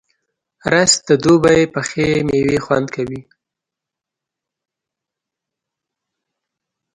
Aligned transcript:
رس 0.71 0.93
د 1.07 1.09
دوبی 1.23 1.61
پخې 1.73 2.07
میوې 2.27 2.57
خوند 2.65 2.89
دی 3.09 3.21